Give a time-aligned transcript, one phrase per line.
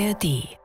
[0.00, 0.56] ARD.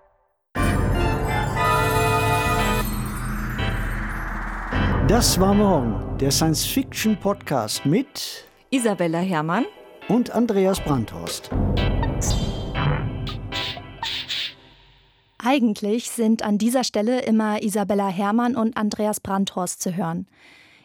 [5.10, 9.66] Das war morgen, der Science-Fiction-Podcast mit Isabella Herrmann
[10.08, 11.50] und Andreas Brandhorst.
[15.38, 20.28] Eigentlich sind an dieser Stelle immer Isabella Herrmann und Andreas Brandhorst zu hören.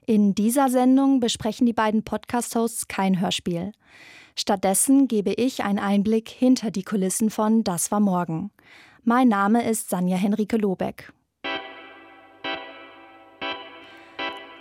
[0.07, 3.73] In dieser Sendung besprechen die beiden Podcast-Hosts kein Hörspiel.
[4.41, 8.51] Stattdessen gebe ich einen Einblick hinter die Kulissen von Das war morgen.
[9.05, 11.13] Mein Name ist Sanja Henrike Lobeck.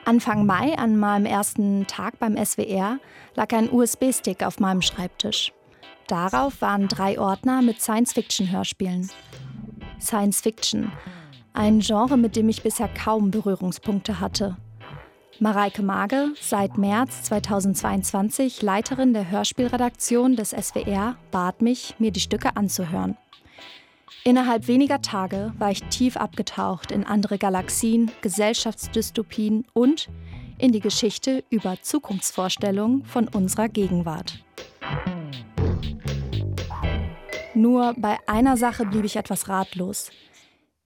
[0.03, 2.99] Anfang Mai, an meinem ersten Tag beim SWR,
[3.35, 5.53] lag ein USB-Stick auf meinem Schreibtisch.
[6.07, 9.09] Darauf waren drei Ordner mit Science-Fiction-Hörspielen.
[10.01, 10.91] Science Fiction,
[11.53, 14.57] ein Genre, mit dem ich bisher kaum Berührungspunkte hatte.
[15.41, 22.57] Mareike Mage, seit März 2022 Leiterin der Hörspielredaktion des SWR, bat mich, mir die Stücke
[22.57, 23.15] anzuhören.
[24.25, 30.09] Innerhalb weniger Tage war ich tief abgetaucht in andere Galaxien, Gesellschaftsdystopien und
[30.57, 34.43] in die Geschichte über Zukunftsvorstellungen von unserer Gegenwart.
[37.53, 40.11] Nur bei einer Sache blieb ich etwas ratlos.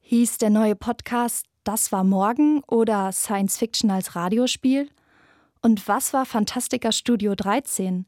[0.01, 4.89] Hieß der neue Podcast Das war morgen oder Science Fiction als Radiospiel?
[5.61, 8.06] Und was war Fantastica Studio 13?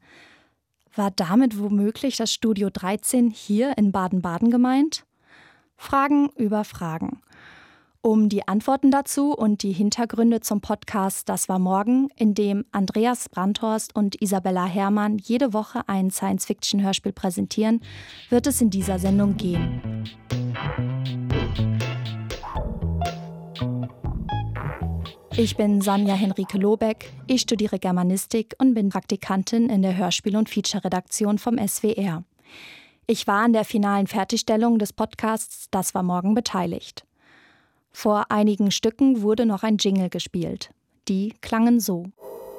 [0.94, 5.06] War damit womöglich das Studio 13 hier in Baden-Baden gemeint?
[5.76, 7.22] Fragen über Fragen.
[8.02, 13.28] Um die Antworten dazu und die Hintergründe zum Podcast Das war morgen, in dem Andreas
[13.30, 17.80] Brandhorst und Isabella Herrmann jede Woche ein Science-Fiction-Hörspiel präsentieren,
[18.28, 20.04] wird es in dieser Sendung gehen.
[25.38, 30.48] Ich bin Sanja Henrike Lobeck, ich studiere Germanistik und bin Praktikantin in der Hörspiel- und
[30.48, 32.24] Feature-Redaktion vom SWR.
[33.06, 37.04] Ich war an der finalen Fertigstellung des Podcasts Das war morgen beteiligt.
[37.92, 40.70] Vor einigen Stücken wurde noch ein Jingle gespielt.
[41.06, 42.06] Die klangen so.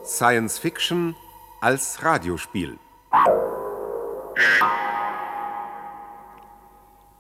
[0.06, 1.16] Science Fiction
[1.62, 2.78] als Radiospiel.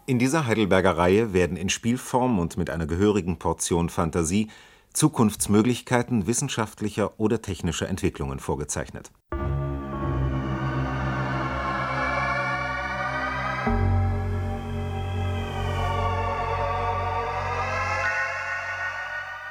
[0.05, 4.49] In dieser Heidelberger Reihe werden in Spielform und mit einer gehörigen Portion Fantasie
[4.97, 9.11] Zukunftsmöglichkeiten wissenschaftlicher oder technischer Entwicklungen vorgezeichnet.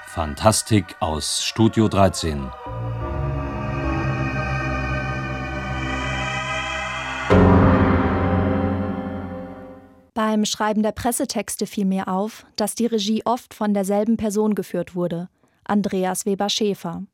[0.09, 2.51] Fantastik aus Studio 13.
[10.13, 14.95] Beim Schreiben der Pressetexte fiel mir auf, dass die Regie oft von derselben Person geführt
[14.95, 15.29] wurde,
[15.69, 17.05] Andreas Weber Schäfer.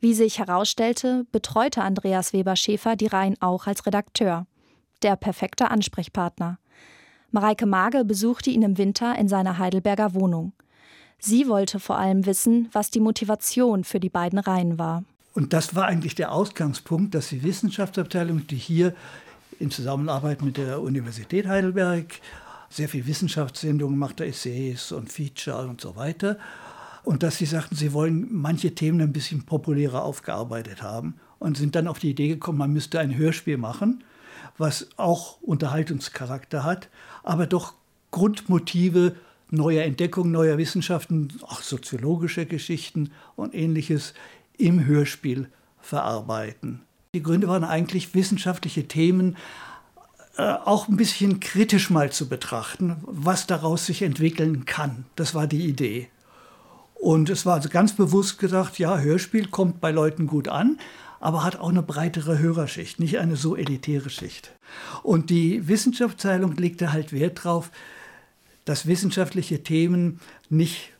[0.00, 4.46] Wie sich herausstellte, betreute Andreas Weber Schäfer die Reihen auch als Redakteur.
[5.02, 6.58] Der perfekte Ansprechpartner.
[7.30, 10.52] Mareike Mage besuchte ihn im Winter in seiner Heidelberger Wohnung.
[11.18, 15.04] Sie wollte vor allem wissen, was die Motivation für die beiden Reihen war.
[15.34, 18.94] Und das war eigentlich der Ausgangspunkt, dass die Wissenschaftsabteilung, die hier
[19.58, 22.20] in Zusammenarbeit mit der Universität Heidelberg
[22.68, 26.38] sehr viel Wissenschaftssendungen macht, Essays und Feature und so weiter.
[27.06, 31.76] Und dass sie sagten, sie wollen manche Themen ein bisschen populärer aufgearbeitet haben und sind
[31.76, 34.02] dann auf die Idee gekommen, man müsste ein Hörspiel machen,
[34.58, 36.88] was auch Unterhaltungscharakter hat,
[37.22, 37.74] aber doch
[38.10, 39.14] Grundmotive
[39.52, 44.12] neuer Entdeckungen, neuer Wissenschaften, auch soziologische Geschichten und ähnliches
[44.58, 45.48] im Hörspiel
[45.80, 46.80] verarbeiten.
[47.14, 49.36] Die Gründe waren eigentlich wissenschaftliche Themen
[50.38, 55.04] äh, auch ein bisschen kritisch mal zu betrachten, was daraus sich entwickeln kann.
[55.14, 56.08] Das war die Idee.
[57.06, 60.76] Und es war also ganz bewusst gesagt, ja, Hörspiel kommt bei Leuten gut an,
[61.20, 64.50] aber hat auch eine breitere Hörerschicht, nicht eine so elitäre Schicht.
[65.04, 67.70] Und die Wissenschaftsabteilung legte halt Wert darauf,
[68.64, 70.18] dass wissenschaftliche Themen
[70.50, 70.94] nicht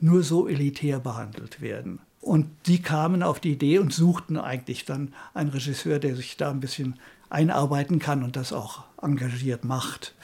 [0.00, 1.98] nur so elitär behandelt werden.
[2.22, 6.50] Und die kamen auf die Idee und suchten eigentlich dann einen Regisseur, der sich da
[6.50, 6.98] ein bisschen
[7.28, 10.14] einarbeiten kann und das auch engagiert macht.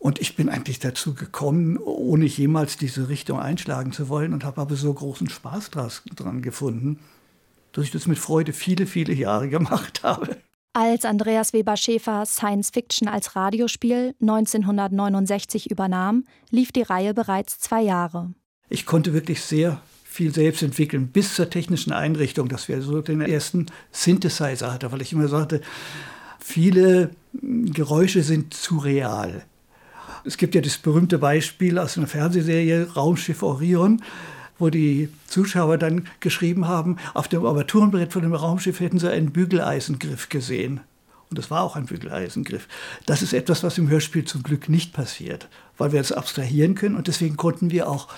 [0.00, 4.62] Und ich bin eigentlich dazu gekommen, ohne jemals diese Richtung einschlagen zu wollen und habe
[4.62, 5.70] aber so großen Spaß
[6.16, 6.98] dran gefunden,
[7.72, 10.38] dass ich das mit Freude viele, viele Jahre gemacht habe.
[10.72, 17.82] Als Andreas Weber Schäfer Science Fiction als Radiospiel 1969 übernahm, lief die Reihe bereits zwei
[17.82, 18.32] Jahre.
[18.70, 23.20] Ich konnte wirklich sehr viel selbst entwickeln, bis zur technischen Einrichtung, dass wir so den
[23.20, 25.60] ersten Synthesizer hatten, weil ich immer sagte,
[26.38, 29.44] viele Geräusche sind zu real.
[30.24, 34.02] Es gibt ja das berühmte Beispiel aus einer Fernsehserie Raumschiff Orion
[34.60, 39.32] wo die Zuschauer dann geschrieben haben, auf dem Armaturenbrett von dem Raumschiff hätten sie einen
[39.32, 40.80] Bügeleisengriff gesehen.
[41.30, 42.68] Und das war auch ein Bügeleisengriff.
[43.06, 46.96] Das ist etwas, was im Hörspiel zum Glück nicht passiert, weil wir es abstrahieren können
[46.96, 48.08] und deswegen konnten wir auch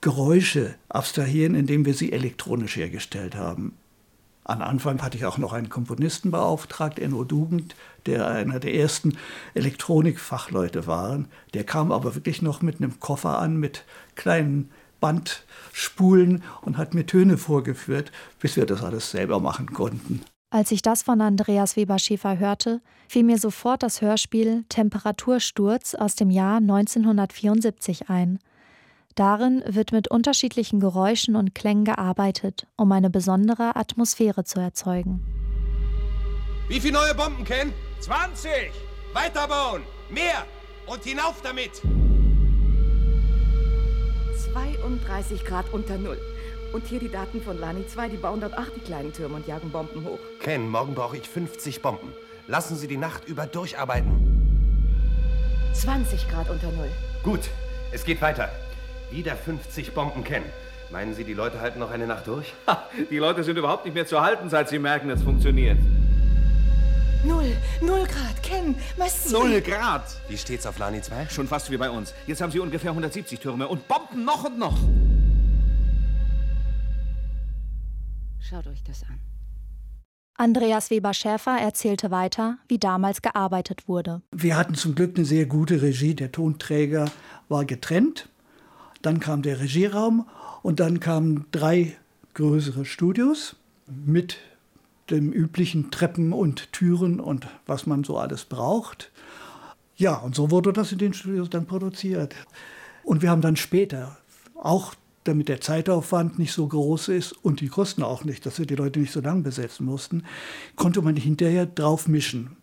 [0.00, 3.74] Geräusche abstrahieren, indem wir sie elektronisch hergestellt haben.
[4.44, 7.74] Am Anfang hatte ich auch noch einen Komponisten beauftragt, Enno Dugend,
[8.04, 9.16] der einer der ersten
[9.54, 11.24] Elektronikfachleute war.
[11.54, 13.84] Der kam aber wirklich noch mit einem Koffer an, mit
[14.16, 14.70] kleinen
[15.00, 20.22] Bandspulen und hat mir Töne vorgeführt, bis wir das alles selber machen konnten.
[20.50, 26.30] Als ich das von Andreas Weber-Schäfer hörte, fiel mir sofort das Hörspiel Temperatursturz aus dem
[26.30, 28.38] Jahr 1974 ein.
[29.14, 35.24] Darin wird mit unterschiedlichen Geräuschen und Klängen gearbeitet, um eine besondere Atmosphäre zu erzeugen.
[36.68, 37.72] Wie viele neue Bomben, Ken?
[38.00, 38.50] 20!
[39.12, 39.82] Weiterbauen!
[40.10, 40.44] Mehr!
[40.86, 41.82] Und hinauf damit!
[44.52, 46.18] 32 Grad unter Null.
[46.72, 49.46] Und hier die Daten von Lani 2, die bauen dort auch die kleinen Türme und
[49.46, 50.18] jagen Bomben hoch.
[50.40, 52.12] Ken, morgen brauche ich 50 Bomben.
[52.48, 54.34] Lassen Sie die Nacht über durcharbeiten.
[55.72, 56.90] 20 Grad unter Null.
[57.22, 57.48] Gut,
[57.92, 58.50] es geht weiter.
[59.10, 60.46] Wieder 50 Bomben kennen.
[60.90, 62.52] Meinen Sie, die Leute halten noch eine Nacht durch?
[62.66, 65.78] Ha, die Leute sind überhaupt nicht mehr zu halten, seit sie merken, es funktioniert.
[67.24, 69.30] Null, null Grad, Ken, was?
[69.30, 70.02] Null Grad!
[70.28, 71.28] Wie steht's auf Lani 2?
[71.30, 72.12] Schon fast wie bei uns.
[72.26, 74.76] Jetzt haben sie ungefähr 170 Türme und Bomben noch und noch.
[78.40, 79.20] Schaut euch das an.
[80.36, 84.20] Andreas Weber-Schäfer erzählte weiter, wie damals gearbeitet wurde.
[84.32, 86.14] Wir hatten zum Glück eine sehr gute Regie.
[86.14, 87.10] Der Tonträger
[87.48, 88.28] war getrennt.
[89.04, 90.26] Dann kam der Regieraum
[90.62, 91.94] und dann kamen drei
[92.32, 93.54] größere Studios
[93.86, 94.38] mit
[95.10, 99.12] dem üblichen Treppen und Türen und was man so alles braucht.
[99.94, 102.34] Ja, und so wurde das in den Studios dann produziert.
[103.02, 104.16] Und wir haben dann später,
[104.54, 108.64] auch damit der Zeitaufwand nicht so groß ist und die Kosten auch nicht, dass wir
[108.64, 110.24] die Leute nicht so lang besetzen mussten,
[110.76, 112.56] konnte man hinterher drauf mischen.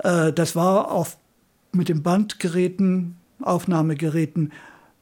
[0.00, 1.16] Äh, das war auf,
[1.72, 4.52] mit den Bandgeräten, Aufnahmegeräten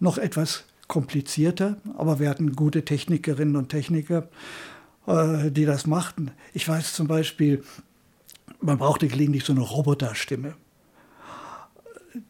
[0.03, 4.29] noch etwas komplizierter, aber wir hatten gute Technikerinnen und Techniker,
[5.07, 6.33] äh, die das machten.
[6.53, 7.63] Ich weiß zum Beispiel,
[8.61, 10.55] man brauchte gelegentlich so eine Roboterstimme.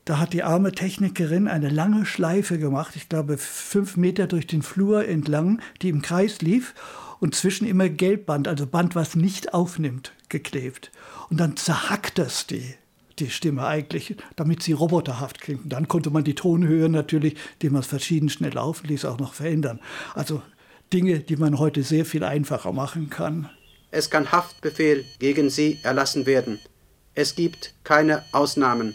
[0.04, 4.62] Da hat die arme Technikerin eine lange Schleife gemacht, ich glaube fünf Meter durch den
[4.62, 6.74] Flur entlang, die im Kreis lief
[7.18, 10.92] und zwischen immer Gelbband, also Band, was nicht aufnimmt, geklebt.
[11.30, 12.74] Und dann zerhackt das die
[13.18, 15.64] die Stimme eigentlich, damit sie roboterhaft klingt.
[15.64, 19.34] Und dann konnte man die Tonhöhe natürlich, die man verschieden schnell laufen ließ, auch noch
[19.34, 19.80] verändern.
[20.14, 20.42] Also
[20.92, 23.48] Dinge, die man heute sehr viel einfacher machen kann.
[23.90, 26.58] Es kann Haftbefehl gegen Sie erlassen werden.
[27.14, 28.94] Es gibt keine Ausnahmen.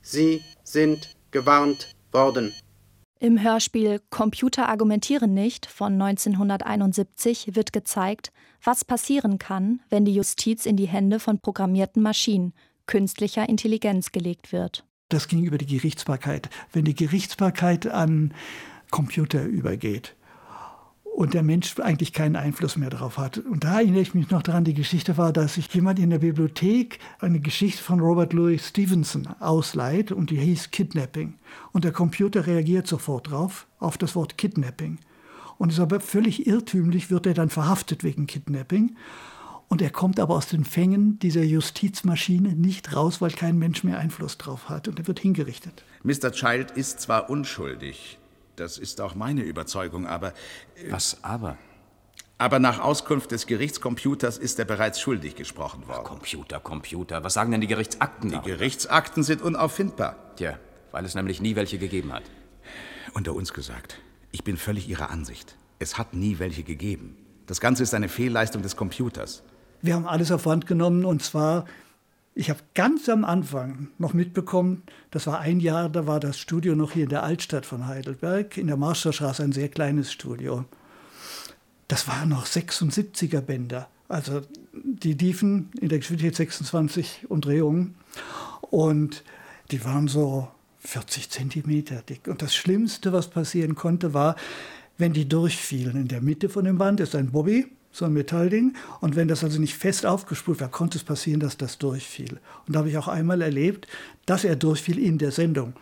[0.00, 2.52] Sie sind gewarnt worden.
[3.20, 8.30] Im Hörspiel Computer argumentieren nicht von 1971 wird gezeigt,
[8.62, 12.52] was passieren kann, wenn die Justiz in die Hände von programmierten Maschinen,
[12.88, 14.84] künstlicher Intelligenz gelegt wird.
[15.08, 16.50] Das ging über die Gerichtsbarkeit.
[16.72, 18.34] Wenn die Gerichtsbarkeit an
[18.90, 20.16] Computer übergeht
[21.18, 23.38] und der Mensch eigentlich keinen Einfluss mehr darauf hat.
[23.38, 26.20] Und da erinnere ich mich noch daran, die Geschichte war, dass sich jemand in der
[26.20, 31.34] Bibliothek eine Geschichte von Robert Louis Stevenson ausleiht und die hieß Kidnapping.
[31.72, 34.98] Und der Computer reagiert sofort drauf, auf das Wort Kidnapping.
[35.56, 38.96] Und ist aber völlig irrtümlich, wird er dann verhaftet wegen Kidnapping.
[39.68, 43.98] Und er kommt aber aus den Fängen dieser Justizmaschine nicht raus, weil kein Mensch mehr
[43.98, 44.88] Einfluss drauf hat.
[44.88, 45.84] Und er wird hingerichtet.
[46.02, 46.32] Mr.
[46.32, 48.18] Child ist zwar unschuldig,
[48.56, 50.28] das ist auch meine Überzeugung, aber.
[50.74, 51.58] Äh, Was aber?
[52.38, 56.02] Aber nach Auskunft des Gerichtscomputers ist er bereits schuldig gesprochen worden.
[56.04, 57.24] Ach, Computer, Computer.
[57.24, 58.30] Was sagen denn die Gerichtsakten?
[58.30, 58.56] Die darüber?
[58.56, 60.16] Gerichtsakten sind unauffindbar.
[60.36, 60.58] Tja,
[60.92, 62.22] weil es nämlich nie welche gegeben hat.
[63.12, 63.98] Unter uns gesagt,
[64.30, 65.56] ich bin völlig Ihrer Ansicht.
[65.80, 67.16] Es hat nie welche gegeben.
[67.46, 69.42] Das Ganze ist eine Fehlleistung des Computers.
[69.80, 71.64] Wir haben alles auf Wand genommen und zwar,
[72.34, 76.74] ich habe ganz am Anfang noch mitbekommen, das war ein Jahr, da war das Studio
[76.74, 80.64] noch hier in der Altstadt von Heidelberg, in der Marsterstraße, ein sehr kleines Studio.
[81.86, 83.88] Das waren noch 76er Bänder.
[84.08, 84.42] Also
[84.72, 87.94] die liefen in der Geschwindigkeit 26 Umdrehungen
[88.62, 89.22] und
[89.70, 90.48] die waren so
[90.80, 92.26] 40 Zentimeter dick.
[92.26, 94.36] Und das Schlimmste, was passieren konnte, war,
[94.96, 95.96] wenn die durchfielen.
[95.96, 98.74] In der Mitte von dem Band ist ein Bobby so ein Metallding.
[99.00, 102.40] Und wenn das also nicht fest aufgespult war, konnte es passieren, dass das durchfiel.
[102.66, 103.86] Und da habe ich auch einmal erlebt,
[104.26, 105.74] dass er durchfiel in der Sendung.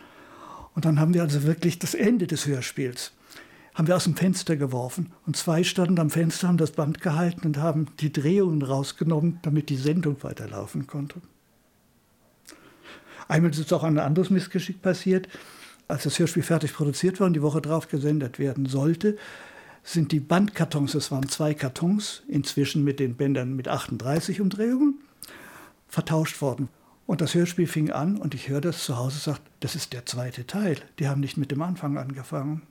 [0.73, 3.11] Und dann haben wir also wirklich das Ende des Hörspiels
[3.77, 5.11] haben wir aus dem Fenster geworfen.
[5.27, 9.69] Und zwei standen am Fenster, haben das Band gehalten und haben die Drehungen rausgenommen, damit
[9.69, 11.21] die Sendung weiterlaufen konnte.
[13.27, 15.29] Einmal ist auch ein anderes Missgeschick passiert.
[15.87, 19.15] Als das Hörspiel fertig produziert war und die Woche drauf gesendet werden sollte,
[19.87, 24.95] sind die Bandkartons, es waren zwei Kartons, inzwischen mit den Bändern mit 38 Umdrehungen.
[25.89, 26.67] vertauscht worden.
[27.05, 30.05] Und das Hörspiel fing an und ich höre das zu Hause, sagt, das ist der
[30.05, 30.75] zweite Teil.
[30.99, 32.63] Die haben nicht mit dem Anfang angefangen.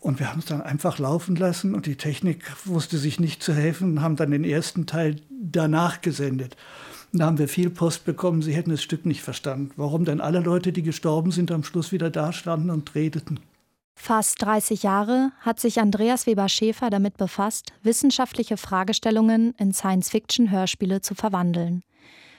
[0.00, 3.52] Und wir haben es dann einfach laufen lassen und die Technik wusste sich nicht zu
[3.52, 6.56] helfen und haben dann den ersten Teil danach gesendet.
[7.12, 9.72] Da haben wir viel Post bekommen, sie hätten das Stück nicht verstanden.
[9.76, 13.38] Warum denn alle Leute, die gestorben sind, am Schluss wieder dastanden und redeten.
[14.04, 21.14] Fast 30 Jahre hat sich Andreas Weber Schäfer damit befasst, wissenschaftliche Fragestellungen in Science-Fiction-Hörspiele zu
[21.14, 21.84] verwandeln.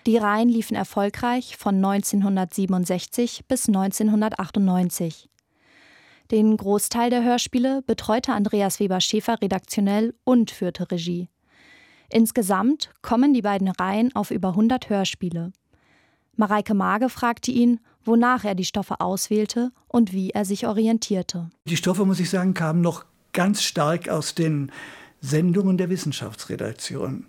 [0.05, 5.29] Die Reihen liefen erfolgreich von 1967 bis 1998.
[6.31, 11.29] Den Großteil der Hörspiele betreute Andreas Weber Schäfer redaktionell und führte Regie.
[12.09, 15.53] Insgesamt kommen die beiden Reihen auf über 100 Hörspiele.
[16.35, 21.49] Mareike Mage fragte ihn, wonach er die Stoffe auswählte und wie er sich orientierte.
[21.65, 24.71] Die Stoffe, muss ich sagen, kamen noch ganz stark aus den
[25.21, 27.27] Sendungen der Wissenschaftsredaktion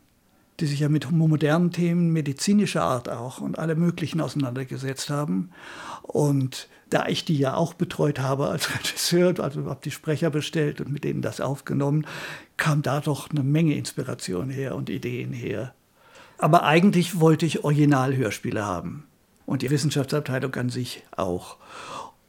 [0.60, 5.50] die sich ja mit modernen Themen medizinischer Art auch und alle möglichen auseinandergesetzt haben.
[6.02, 10.80] Und da ich die ja auch betreut habe als Regisseur, also habe die Sprecher bestellt
[10.80, 12.06] und mit denen das aufgenommen,
[12.56, 15.74] kam da doch eine Menge Inspiration her und Ideen her.
[16.38, 19.06] Aber eigentlich wollte ich Originalhörspiele haben
[19.46, 21.56] und die Wissenschaftsabteilung an sich auch.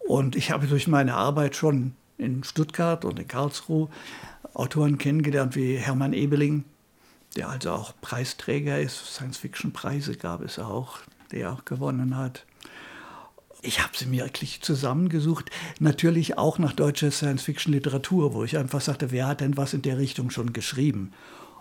[0.07, 3.89] Und ich habe durch meine Arbeit schon in Stuttgart und in Karlsruhe
[4.53, 6.63] Autoren kennengelernt wie Hermann Ebeling,
[7.35, 9.13] der also auch Preisträger ist.
[9.15, 10.99] Science-Fiction-Preise gab es auch,
[11.31, 12.45] der auch gewonnen hat.
[13.61, 19.11] Ich habe sie mir wirklich zusammengesucht, natürlich auch nach deutscher Science-Fiction-Literatur, wo ich einfach sagte,
[19.11, 21.11] wer hat denn was in der Richtung schon geschrieben?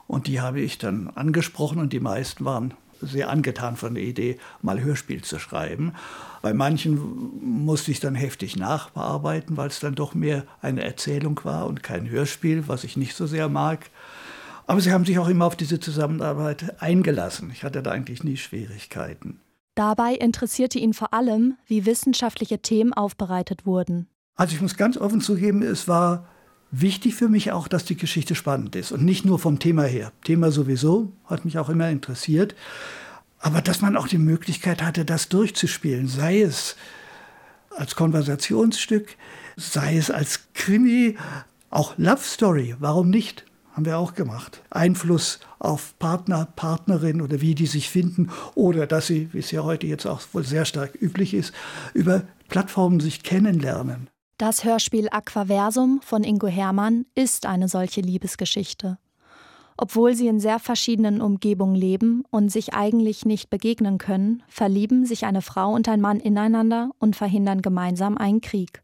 [0.07, 4.39] Und die habe ich dann angesprochen und die meisten waren sehr angetan von der Idee,
[4.63, 5.95] mal Hörspiel zu schreiben.
[6.43, 11.67] Bei manchen musste ich dann heftig nachbearbeiten, weil es dann doch mehr eine Erzählung war
[11.67, 13.91] und kein Hörspiel, was ich nicht so sehr mag.
[14.67, 17.51] Aber sie haben sich auch immer auf diese Zusammenarbeit eingelassen.
[17.53, 19.41] Ich hatte da eigentlich nie Schwierigkeiten.
[19.75, 24.07] Dabei interessierte ihn vor allem, wie wissenschaftliche Themen aufbereitet wurden.
[24.37, 26.29] Also ich muss ganz offen zugeben, es war
[26.81, 30.13] wichtig für mich auch, dass die Geschichte spannend ist und nicht nur vom Thema her.
[30.25, 32.55] Thema sowieso hat mich auch immer interessiert,
[33.39, 36.77] aber dass man auch die Möglichkeit hatte, das durchzuspielen, sei es
[37.71, 39.17] als Konversationsstück,
[39.57, 41.17] sei es als Krimi,
[41.71, 43.45] auch Love Story, warum nicht?
[43.75, 44.63] haben wir auch gemacht.
[44.71, 49.65] Einfluss auf Partner, Partnerin oder wie die sich finden oder dass sie, wie es ja
[49.65, 51.53] heute jetzt auch wohl sehr stark üblich ist,
[51.93, 54.09] über Plattformen sich kennenlernen.
[54.37, 58.99] Das Hörspiel Aquaversum von Ingo Hermann ist eine solche Liebesgeschichte.
[59.77, 65.25] Obwohl sie in sehr verschiedenen Umgebungen leben und sich eigentlich nicht begegnen können, verlieben sich
[65.25, 68.83] eine Frau und ein Mann ineinander und verhindern gemeinsam einen Krieg.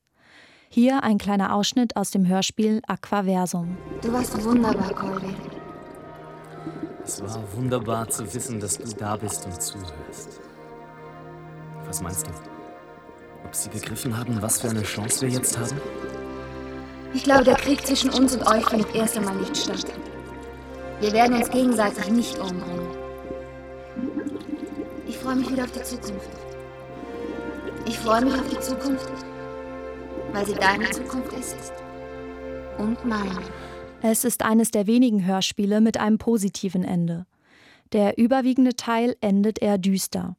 [0.68, 3.76] Hier ein kleiner Ausschnitt aus dem Hörspiel Aquaversum.
[4.02, 5.34] Du warst wunderbar, Colby.
[7.04, 10.40] Es war wunderbar zu wissen, dass du da bist und zuhörst.
[11.86, 12.59] Was meinst du?
[13.50, 15.76] Ob sie begriffen haben, was für eine Chance wir jetzt haben?
[17.12, 19.86] Ich glaube, der Krieg zwischen uns und euch findet erst einmal nicht statt.
[21.00, 22.86] Wir werden uns gegenseitig nicht umbringen.
[25.08, 26.30] Ich freue mich wieder auf die Zukunft.
[27.86, 29.10] Ich freue mich auf die Zukunft,
[30.32, 31.72] weil sie deine Zukunft ist
[32.78, 33.40] und meine.
[34.00, 37.26] Es ist eines der wenigen Hörspiele mit einem positiven Ende.
[37.92, 40.36] Der überwiegende Teil endet eher düster.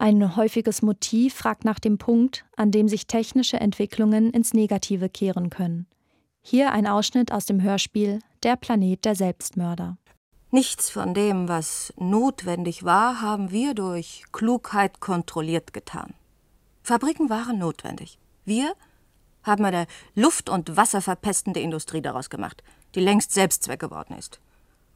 [0.00, 5.50] Ein häufiges Motiv fragt nach dem Punkt, an dem sich technische Entwicklungen ins Negative kehren
[5.50, 5.88] können.
[6.40, 9.98] Hier ein Ausschnitt aus dem Hörspiel Der Planet der Selbstmörder.
[10.52, 16.14] Nichts von dem, was notwendig war, haben wir durch Klugheit kontrolliert getan.
[16.84, 18.20] Fabriken waren notwendig.
[18.44, 18.74] Wir
[19.42, 22.62] haben eine luft- und wasserverpestende Industrie daraus gemacht,
[22.94, 24.40] die längst Selbstzweck geworden ist.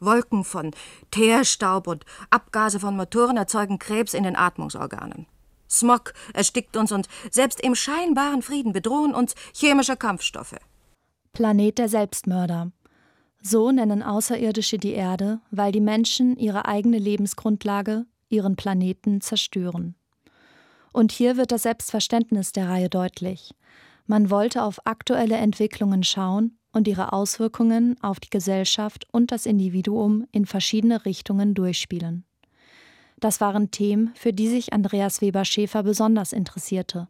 [0.05, 0.73] Wolken von
[1.11, 5.27] Teerstaub und Abgase von Motoren erzeugen Krebs in den Atmungsorganen.
[5.69, 10.57] Smog erstickt uns und selbst im scheinbaren Frieden bedrohen uns chemische Kampfstoffe.
[11.33, 12.73] Planet der Selbstmörder.
[13.43, 19.97] So nennen Außerirdische die Erde, weil die Menschen ihre eigene Lebensgrundlage, ihren Planeten zerstören.
[20.93, 23.55] Und hier wird das Selbstverständnis der Reihe deutlich.
[24.07, 30.27] Man wollte auf aktuelle Entwicklungen schauen und ihre Auswirkungen auf die Gesellschaft und das Individuum
[30.33, 32.25] in verschiedene Richtungen durchspielen.
[33.21, 37.09] Das waren Themen, für die sich Andreas Weber Schäfer besonders interessierte.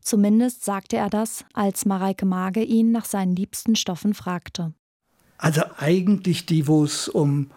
[0.00, 4.72] Zumindest sagte er das, als Mareike Mage ihn nach seinen liebsten Stoffen fragte.
[5.36, 7.50] Also eigentlich die, wo es um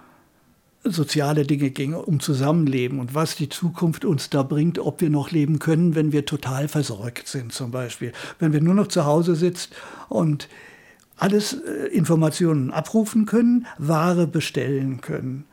[0.84, 5.30] soziale Dinge ging, um Zusammenleben und was die Zukunft uns da bringt, ob wir noch
[5.32, 8.14] leben können, wenn wir total versorgt sind zum Beispiel.
[8.40, 9.74] Wenn wir nur noch zu Hause sitzen
[10.10, 10.50] und
[11.22, 15.46] alles äh, Informationen abrufen können, Ware bestellen können.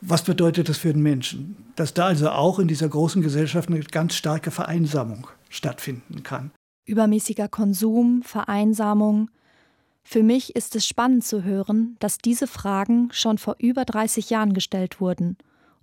[0.00, 1.56] Was bedeutet das für den Menschen?
[1.76, 6.50] Dass da also auch in dieser großen Gesellschaft eine ganz starke Vereinsamung stattfinden kann.
[6.84, 9.30] Übermäßiger Konsum, Vereinsamung.
[10.02, 14.52] Für mich ist es spannend zu hören, dass diese Fragen schon vor über 30 Jahren
[14.52, 15.36] gestellt wurden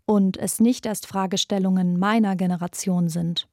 [0.06, 3.48] und es nicht erst Fragestellungen meiner Generation sind.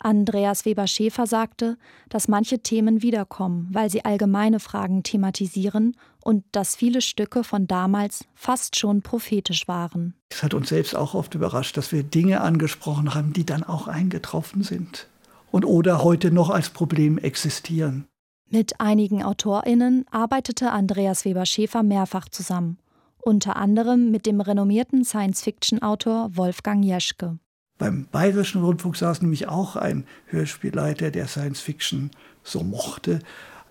[0.00, 1.76] Andreas Weber-Schäfer sagte,
[2.08, 8.24] dass manche Themen wiederkommen, weil sie allgemeine Fragen thematisieren und dass viele Stücke von damals
[8.34, 10.14] fast schon prophetisch waren.
[10.30, 13.88] Es hat uns selbst auch oft überrascht, dass wir Dinge angesprochen haben, die dann auch
[13.88, 15.06] eingetroffen sind
[15.50, 18.06] und oder heute noch als Problem existieren.
[18.48, 22.78] Mit einigen AutorInnen arbeitete Andreas Weber-Schäfer mehrfach zusammen,
[23.18, 27.38] unter anderem mit dem renommierten Science-Fiction-Autor Wolfgang Jeschke.
[27.80, 32.10] Beim Bayerischen Rundfunk saß nämlich auch ein Hörspielleiter, der Science Fiction
[32.44, 33.20] so mochte.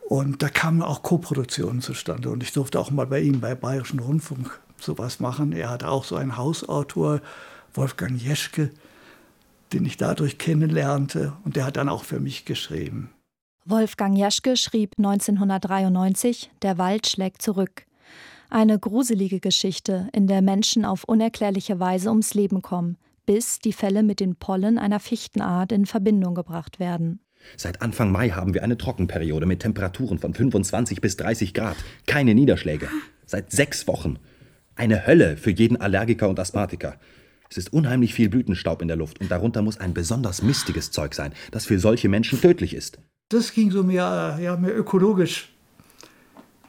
[0.08, 2.32] Und da kamen auch Koproduktionen zustande.
[2.32, 5.52] Und ich durfte auch mal bei ihm, bei Bayerischen Rundfunk, sowas machen.
[5.52, 7.22] Er hatte auch so einen Hausautor,
[7.76, 8.72] Wolfgang Jeschke,
[9.74, 11.34] den ich dadurch kennenlernte.
[11.46, 13.12] Und der hat dann auch für mich geschrieben.
[13.64, 17.86] Wolfgang Jeschke schrieb 1993 Der Wald schlägt zurück.
[18.50, 22.98] Eine gruselige Geschichte, in der Menschen auf unerklärliche Weise ums Leben kommen–
[23.30, 27.20] bis die Fälle mit den Pollen einer Fichtenart in Verbindung gebracht werden.
[27.58, 31.78] Seit Anfang Mai haben wir eine Trockenperiode mit Temperaturen von 25 bis 30 Grad.
[32.08, 32.90] Keine Niederschläge.
[33.28, 34.18] Seit sechs Wochen.
[34.74, 37.00] Eine Hölle für jeden Allergiker und Asthmatiker.
[37.52, 41.14] Es ist unheimlich viel Blütenstaub in der Luft und darunter muss ein besonders mistiges Zeug
[41.14, 42.98] sein, das für solche Menschen tödlich ist.
[43.30, 45.54] Das ging so mehr, ja, mehr ökologisch,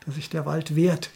[0.05, 1.09] dass sich der Wald wehrt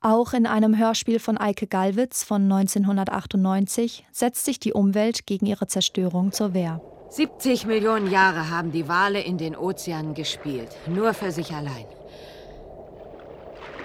[0.00, 5.66] auch in einem Hörspiel von Eike Gallwitz von 1998 setzt sich die Umwelt gegen ihre
[5.66, 6.80] Zerstörung zur Wehr.
[7.10, 11.84] 70 Millionen Jahre haben die Wale in den Ozeanen gespielt, nur für sich allein.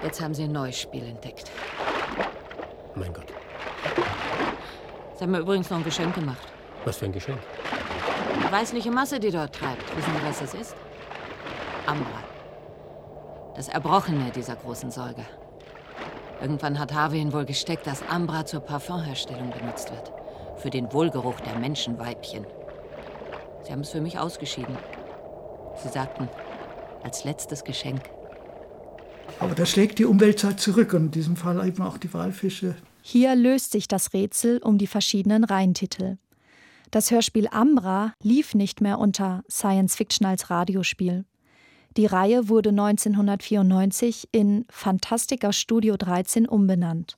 [0.02, 1.50] Jetzt haben sie ein neues Spiel entdeckt.
[2.94, 3.26] Mein Gott.
[5.16, 6.46] Sie haben mir übrigens noch ein Geschenk gemacht.
[6.84, 7.40] Was für ein Geschenk?
[8.46, 9.96] Die weißliche Masse, die dort treibt.
[9.96, 10.76] Wissen Sie, was das ist?
[11.86, 12.22] Ambra.
[13.54, 15.26] Das Erbrochene dieser großen Säuger.
[16.40, 20.12] Irgendwann hat Harvey ihn wohl gesteckt, dass Ambra zur Parfumherstellung benutzt wird.
[20.58, 22.46] Für den Wohlgeruch der Menschenweibchen.
[23.64, 24.76] Sie haben es für mich ausgeschieden.
[25.82, 26.28] Sie sagten,
[27.02, 28.02] als letztes Geschenk.
[29.40, 32.76] Aber da schlägt die Umweltzeit zurück und in diesem Fall eben auch die Walfische.
[33.02, 36.18] Hier löst sich das Rätsel um die verschiedenen Reihentitel.
[36.90, 41.24] Das Hörspiel Ambra lief nicht mehr unter Science Fiction als Radiospiel.
[41.96, 47.16] Die Reihe wurde 1994 in Fantastica Studio 13 umbenannt.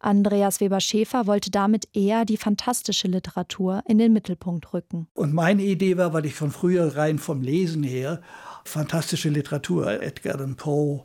[0.00, 5.06] Andreas Weber-Schäfer wollte damit eher die fantastische Literatur in den Mittelpunkt rücken.
[5.14, 8.20] Und meine Idee war, weil ich von früher rein vom Lesen her
[8.64, 11.04] fantastische Literatur, Edgar Allan Poe,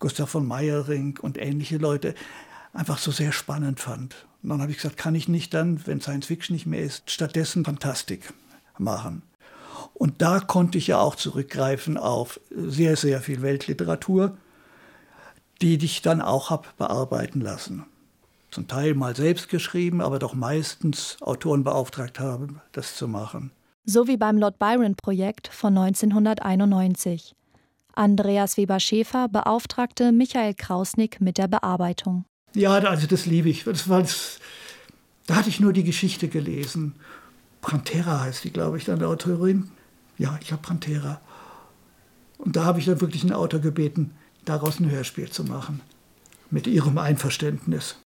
[0.00, 2.14] Gustav von Meyering und ähnliche Leute,
[2.72, 4.26] einfach so sehr spannend fand.
[4.42, 7.08] Und dann habe ich gesagt, kann ich nicht dann, wenn Science Fiction nicht mehr ist,
[7.08, 8.32] stattdessen Fantastik
[8.78, 9.22] machen.
[9.98, 14.36] Und da konnte ich ja auch zurückgreifen auf sehr, sehr viel Weltliteratur,
[15.60, 17.84] die ich dann auch habe bearbeiten lassen.
[18.52, 23.50] Zum Teil mal selbst geschrieben, aber doch meistens Autoren beauftragt haben, das zu machen.
[23.84, 27.34] So wie beim Lord Byron-Projekt von 1991.
[27.94, 32.24] Andreas Weber-Schäfer beauftragte Michael Krausnick mit der Bearbeitung.
[32.54, 33.64] Ja, also das liebe ich.
[33.64, 34.38] Das war das,
[35.26, 36.94] da hatte ich nur die Geschichte gelesen.
[37.60, 39.70] Pantera heißt die, glaube ich, dann der Autorin
[40.18, 41.20] ja, ich habe Pantera.
[42.38, 45.80] Und da habe ich dann wirklich einen Autor gebeten, daraus ein Hörspiel zu machen.
[46.50, 48.00] Mit ihrem Einverständnis.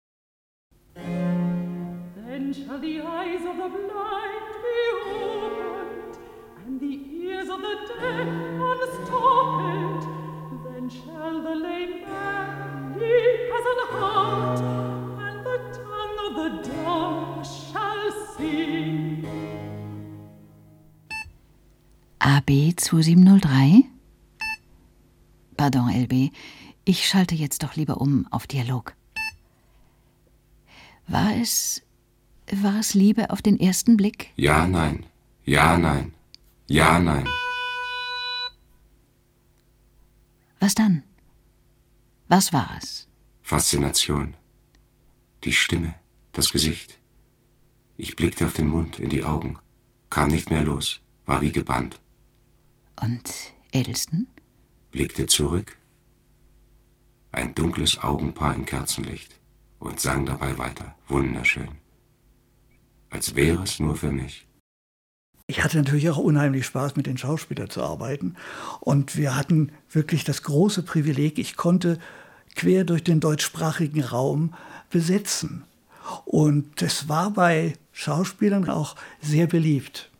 [0.95, 4.79] Then shall the eyes of the blind be
[5.11, 6.19] opened,
[6.67, 6.95] and the
[7.25, 8.42] ears of the deaf
[22.25, 23.83] AB 2703?
[25.57, 26.31] Pardon, LB.
[26.85, 28.95] Ich schalte jetzt doch lieber um auf Dialog.
[31.09, 31.83] War es.
[32.53, 34.31] War es Liebe auf den ersten Blick?
[34.37, 35.05] Ja, nein.
[35.45, 36.15] Ja, nein.
[36.69, 37.27] Ja, nein.
[40.61, 41.03] Was dann?
[42.29, 43.09] Was war es?
[43.43, 44.35] Faszination.
[45.43, 45.97] Die Stimme,
[46.31, 47.01] das Gesicht.
[47.97, 49.59] Ich blickte auf den Mund, in die Augen,
[50.09, 51.99] kam nicht mehr los, war wie gebannt.
[53.03, 54.29] Und Edelsten?
[54.93, 55.77] Blickte zurück.
[57.33, 59.41] Ein dunkles Augenpaar im Kerzenlicht
[59.81, 60.95] und sang dabei weiter.
[61.09, 61.69] Wunderschön.
[63.11, 64.47] Als wäre es nur für mich.
[65.49, 68.37] Ich hatte natürlich auch unheimlich Spaß, mit den Schauspielern zu arbeiten.
[68.79, 71.99] Und wir hatten wirklich das große Privileg, ich konnte
[72.55, 74.55] quer durch den deutschsprachigen Raum
[74.91, 75.65] besetzen.
[76.25, 80.12] Und es war bei Schauspielern auch sehr beliebt,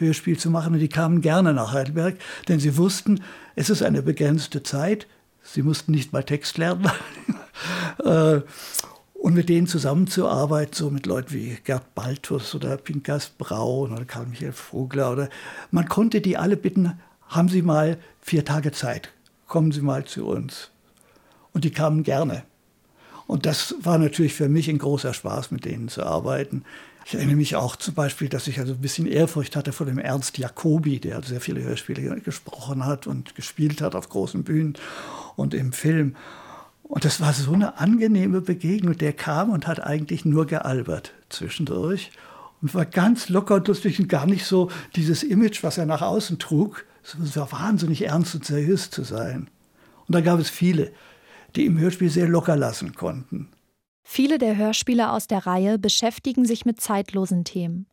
[0.00, 0.74] Hörspiel zu machen.
[0.74, 2.16] Und die kamen gerne nach Heidelberg,
[2.48, 3.22] denn sie wussten,
[3.54, 5.06] es ist eine begrenzte Zeit.
[5.42, 6.90] Sie mussten nicht mal Text lernen.
[8.04, 8.40] Äh,
[9.12, 14.24] und mit denen zusammenzuarbeiten, so mit Leuten wie Gerd Baltus oder Pinkas Braun oder Karl
[14.24, 15.28] Michael Vogler, oder
[15.70, 19.10] man konnte die alle bitten, haben Sie mal vier Tage Zeit,
[19.46, 20.70] kommen Sie mal zu uns.
[21.52, 22.44] Und die kamen gerne.
[23.26, 26.64] Und das war natürlich für mich ein großer Spaß, mit denen zu arbeiten.
[27.04, 29.98] Ich erinnere mich auch zum Beispiel, dass ich also ein bisschen Ehrfurcht hatte vor dem
[29.98, 34.74] Ernst Jacobi, der sehr viele Hörspiele gesprochen hat und gespielt hat auf großen Bühnen
[35.36, 36.14] und im Film.
[36.82, 38.98] Und das war so eine angenehme Begegnung.
[38.98, 42.10] Der kam und hat eigentlich nur gealbert zwischendurch
[42.62, 46.02] und war ganz locker und lustig und gar nicht so dieses Image, was er nach
[46.02, 46.84] außen trug.
[47.02, 49.48] Es war wahnsinnig ernst und seriös zu sein.
[50.06, 50.92] Und da gab es viele,
[51.56, 53.48] die im Hörspiel sehr locker lassen konnten.
[54.12, 57.86] Viele der Hörspiele aus der Reihe beschäftigen sich mit zeitlosen Themen.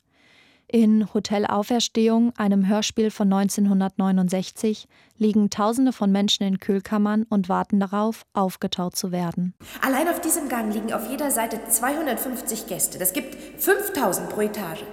[0.67, 4.87] In Hotel Auferstehung, einem Hörspiel von 1969,
[5.19, 9.53] liegen Tausende von Menschen in Kühlkammern und warten darauf, aufgetaut zu werden.
[9.81, 12.97] Allein auf diesem Gang liegen auf jeder Seite 250 Gäste.
[12.97, 14.85] Das gibt 5000 pro Etage.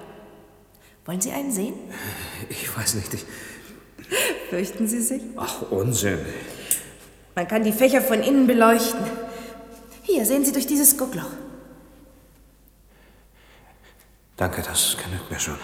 [1.07, 1.73] Wollen Sie einen sehen?
[2.51, 3.15] Ich weiß nicht.
[3.15, 3.25] Ich
[4.51, 5.23] Fürchten Sie sich?
[5.39, 6.19] Ach, Unsinn.
[7.35, 9.07] Man kann die Fächer von innen beleuchten.
[10.05, 11.31] Hier, sehen Sie durch dieses Guckloch.
[14.37, 15.57] Danke, das genügt mir schon.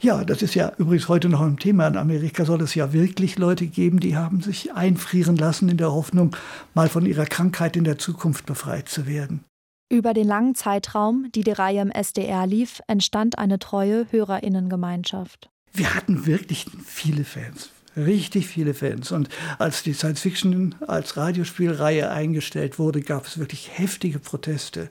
[0.00, 1.86] Ja, das ist ja übrigens heute noch ein Thema.
[1.86, 5.92] In Amerika soll es ja wirklich Leute geben, die haben sich einfrieren lassen in der
[5.92, 6.36] Hoffnung,
[6.74, 9.44] mal von ihrer Krankheit in der Zukunft befreit zu werden.
[9.90, 15.48] Über den langen Zeitraum, die die Reihe im SDR lief, entstand eine treue Hörerinnengemeinschaft.
[15.72, 19.12] Wir hatten wirklich viele Fans, richtig viele Fans.
[19.12, 19.28] Und
[19.58, 24.90] als die Science Fiction als Radiospielreihe eingestellt wurde, gab es wirklich heftige Proteste.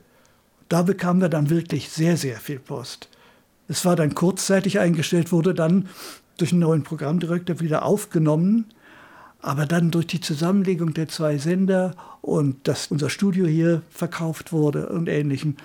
[0.70, 3.10] Da bekamen wir dann wirklich sehr, sehr viel Post.
[3.68, 5.88] Es war dann kurzzeitig eingestellt, wurde dann
[6.38, 8.66] durch einen neuen Programmdirektor wieder aufgenommen.
[9.40, 14.88] Aber dann durch die Zusammenlegung der zwei Sender und dass unser Studio hier verkauft wurde
[14.88, 15.58] und ähnlichem,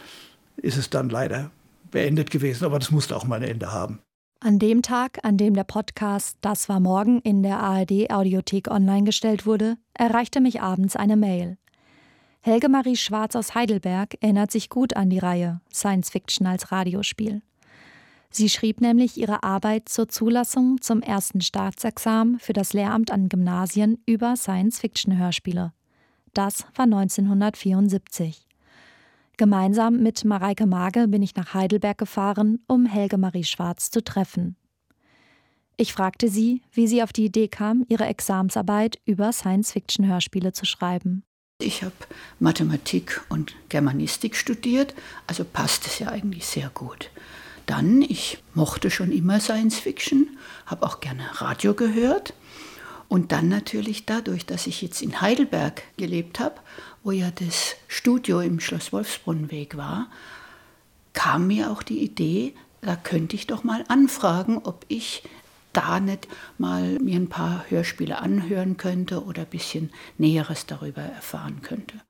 [0.57, 1.53] ist es dann leider
[1.93, 2.65] beendet gewesen.
[2.65, 4.01] Aber das musste auch mal ein Ende haben.
[4.41, 9.03] An dem Tag, an dem der Podcast Das war morgen in der ARD Audiothek online
[9.03, 11.59] gestellt wurde, erreichte mich abends eine Mail.
[12.41, 17.43] Helge Marie Schwarz aus Heidelberg erinnert sich gut an die Reihe Science Fiction als Radiospiel.
[18.31, 23.99] Sie schrieb nämlich ihre Arbeit zur Zulassung zum ersten Staatsexamen für das Lehramt an Gymnasien
[24.07, 25.73] über Science-Fiction-Hörspiele.
[26.33, 28.48] Das war 1974.
[29.39, 34.57] Gemeinsam mit Mareike Mage bin ich nach Heidelberg gefahren, um Helge Marie Schwarz zu treffen.
[35.77, 41.23] Ich fragte sie, wie sie auf die Idee kam, ihre Examsarbeit über Science-Fiction-Hörspiele zu schreiben.
[41.61, 41.95] Ich habe
[42.41, 44.93] Mathematik und Germanistik studiert,
[45.29, 47.13] also passt es ja eigentlich sehr gut.
[47.67, 52.35] Dann, ich mochte schon immer Science Fiction, habe auch gerne Radio gehört.
[53.07, 56.57] Und dann natürlich dadurch, dass ich jetzt in Heidelberg gelebt habe,
[57.03, 60.09] wo ja das Studio im Schloss Wolfsbrunnenweg war,
[61.13, 65.23] kam mir auch die Idee, da könnte ich doch mal anfragen, ob ich
[65.73, 71.63] da nicht mal mir ein paar Hörspiele anhören könnte oder ein bisschen Näheres darüber erfahren
[71.63, 72.01] könnte.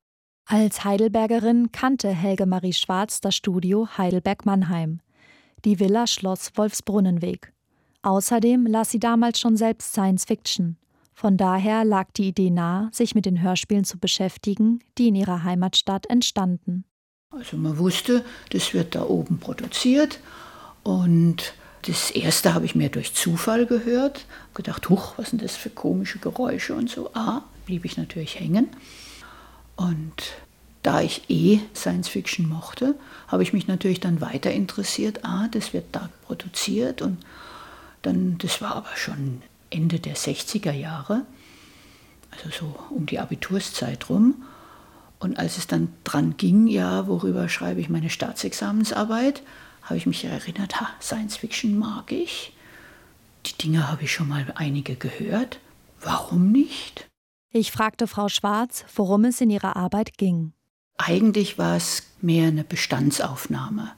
[0.47, 5.01] Als Heidelbergerin kannte Helge Marie Schwarz das Studio Heidelberg-Mannheim
[5.65, 7.53] die Villa Schloss Wolfsbrunnenweg.
[8.03, 10.77] Außerdem las sie damals schon selbst Science Fiction.
[11.19, 15.43] Von daher lag die Idee nahe, sich mit den Hörspielen zu beschäftigen, die in ihrer
[15.43, 16.85] Heimatstadt entstanden.
[17.31, 20.21] Also man wusste, das wird da oben produziert
[20.85, 25.71] und das erste habe ich mir durch Zufall gehört, gedacht, huch, was sind das für
[25.71, 27.11] komische Geräusche und so.
[27.15, 28.69] Ah, blieb ich natürlich hängen.
[29.75, 30.23] Und
[30.85, 32.95] da ich eh Science Fiction mochte,
[33.27, 35.25] habe ich mich natürlich dann weiter interessiert.
[35.25, 37.19] Ah, das wird da produziert und
[38.03, 41.27] dann, das war aber schon Ende der 60er Jahre,
[42.31, 44.43] also so um die Abiturszeit rum.
[45.19, 49.43] Und als es dann dran ging, ja, worüber schreibe ich meine Staatsexamensarbeit,
[49.83, 52.53] habe ich mich erinnert, ha, Science Fiction mag ich.
[53.47, 55.59] Die Dinge habe ich schon mal einige gehört.
[56.01, 57.09] Warum nicht?
[57.51, 60.53] Ich fragte Frau Schwarz, worum es in ihrer Arbeit ging.
[60.99, 63.93] Eigentlich war es mehr eine Bestandsaufnahme.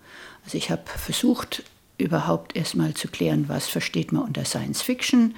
[0.45, 1.65] Also ich habe versucht,
[1.99, 5.35] überhaupt erstmal zu klären, was versteht man unter Science Fiction,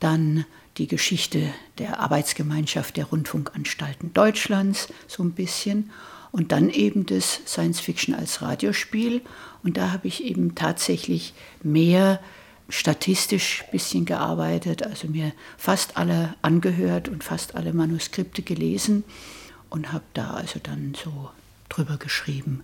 [0.00, 0.44] dann
[0.78, 5.90] die Geschichte der Arbeitsgemeinschaft der Rundfunkanstalten Deutschlands so ein bisschen
[6.32, 9.22] und dann eben das Science Fiction als Radiospiel
[9.62, 11.32] und da habe ich eben tatsächlich
[11.62, 12.20] mehr
[12.68, 19.04] statistisch ein bisschen gearbeitet, also mir fast alle angehört und fast alle Manuskripte gelesen
[19.70, 21.30] und habe da also dann so
[21.68, 22.62] drüber geschrieben.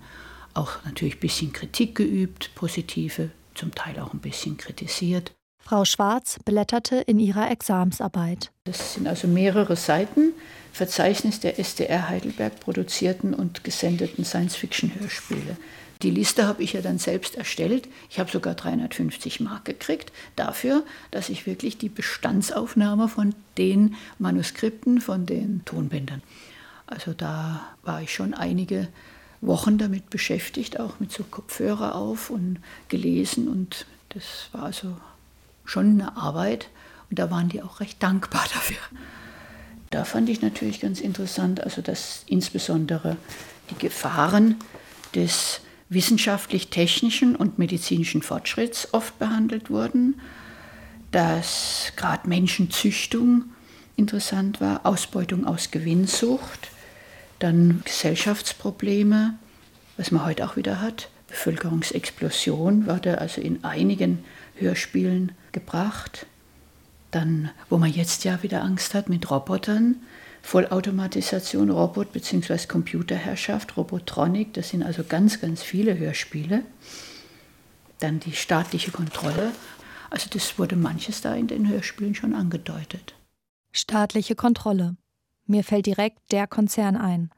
[0.54, 5.32] auch natürlich ein bisschen Kritik geübt, positive, zum Teil auch ein bisschen kritisiert.
[5.64, 8.50] Frau Schwarz blätterte in ihrer Examsarbeit.
[8.64, 10.32] Das sind also mehrere Seiten,
[10.72, 15.56] Verzeichnis der SDR Heidelberg produzierten und gesendeten Science-Fiction-Hörspiele.
[16.02, 17.88] Die Liste habe ich ja dann selbst erstellt.
[18.10, 25.00] Ich habe sogar 350 Mark gekriegt dafür, dass ich wirklich die Bestandsaufnahme von den Manuskripten,
[25.00, 26.22] von den Tonbändern.
[26.86, 28.88] Also da war ich schon einige
[29.40, 33.46] Wochen damit beschäftigt, auch mit so Kopfhörer auf und gelesen.
[33.48, 34.96] Und das war also
[35.64, 36.68] schon eine Arbeit.
[37.10, 38.78] Und da waren die auch recht dankbar dafür.
[39.90, 43.16] Da fand ich natürlich ganz interessant, also dass insbesondere
[43.70, 44.56] die Gefahren
[45.14, 50.20] des wissenschaftlich-technischen und medizinischen Fortschritts oft behandelt wurden,
[51.10, 53.44] dass gerade Menschenzüchtung
[53.96, 56.70] interessant war, Ausbeutung aus Gewinnsucht,
[57.38, 59.34] dann Gesellschaftsprobleme,
[59.98, 64.24] was man heute auch wieder hat, Bevölkerungsexplosion wurde also in einigen
[64.56, 66.26] Hörspielen gebracht.
[67.10, 69.96] Dann, wo man jetzt ja wieder Angst hat mit Robotern,
[70.42, 72.66] Vollautomatisation, Robot- bzw.
[72.66, 76.62] Computerherrschaft, Robotronik, das sind also ganz, ganz viele Hörspiele.
[78.00, 79.52] Dann die staatliche Kontrolle.
[80.10, 83.14] Also das wurde manches da in den Hörspielen schon angedeutet.
[83.70, 84.96] Staatliche Kontrolle.
[85.46, 87.30] Mir fällt direkt der Konzern ein.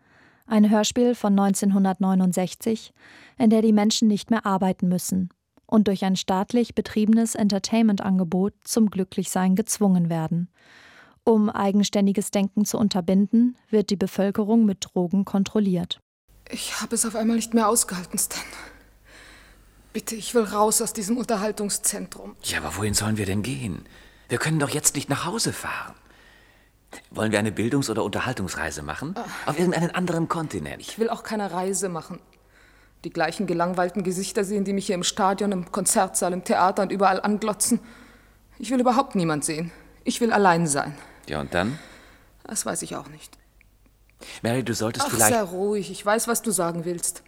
[0.47, 2.93] Ein Hörspiel von 1969,
[3.39, 5.31] in der die Menschen nicht mehr arbeiten müssen
[5.67, 10.49] und durch ein staatlich betriebenes Entertainment-Angebot zum Glücklichsein gezwungen werden.
[11.25, 16.01] Um eigenständiges Denken zu unterbinden, wird die Bevölkerung mit Drogen kontrolliert.
[16.51, 18.43] Ich habe es auf einmal nicht mehr ausgehalten, Stan.
[19.95, 22.37] Bitte, ich will raus aus diesem Unterhaltungszentrum.
[22.43, 23.87] Ja, aber wohin sollen wir denn gehen?
[24.29, 25.95] Wir können doch jetzt nicht nach Hause fahren.
[27.11, 29.15] Wollen wir eine Bildungs- oder Unterhaltungsreise machen?
[29.47, 30.81] Auf irgendeinen anderen Kontinent?
[30.81, 32.21] Ich will auch keine Reise machen.
[33.05, 36.91] Die gleichen gelangweilten Gesichter sehen, die mich hier im Stadion, im Konzertsaal, im Theater und
[36.91, 37.81] überall anglotzen.
[38.59, 39.71] Ich will überhaupt niemand sehen.
[40.05, 40.97] Ich will allein sein.
[41.29, 41.79] Ja, und dann?
[42.45, 43.37] Das weiß ich auch nicht.
[44.43, 45.35] Mary, du solltest Ach, vielleicht.
[45.35, 45.91] sei ruhig.
[45.91, 47.23] Ich weiß, was du sagen willst.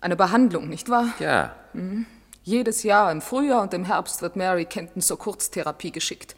[0.00, 1.08] Eine Behandlung, nicht wahr?
[1.18, 1.54] Ja.
[1.74, 2.06] Mhm.
[2.42, 6.36] Jedes Jahr im Frühjahr und im Herbst wird Mary Kenton zur Kurztherapie geschickt.